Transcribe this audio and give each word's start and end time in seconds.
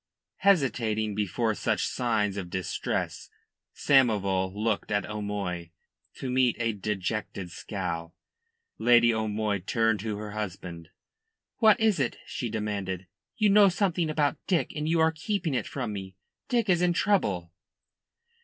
Hesitating 0.37 1.13
before 1.13 1.53
such 1.53 1.85
signs 1.85 2.35
of 2.35 2.49
distress, 2.49 3.29
Samoval 3.75 4.51
looked 4.51 4.91
at 4.91 5.05
O'Moy, 5.07 5.69
to 6.15 6.31
meet 6.31 6.55
a 6.59 6.73
dejected 6.73 7.51
scowl. 7.51 8.15
Lady 8.79 9.13
O'Moy 9.13 9.59
turned 9.59 9.99
to 9.99 10.17
her 10.17 10.31
husband. 10.31 10.89
"What 11.57 11.79
is 11.79 11.99
it?" 11.99 12.17
she 12.25 12.49
demanded. 12.49 13.05
"You 13.37 13.51
know 13.51 13.69
something 13.69 14.09
about 14.09 14.37
Dick 14.47 14.73
and 14.75 14.89
you 14.89 14.99
are 14.99 15.11
keeping 15.11 15.53
it 15.53 15.67
from 15.67 15.93
me. 15.93 16.15
Dick 16.49 16.67
is 16.67 16.81
in 16.81 16.93
trouble?" 16.93 17.51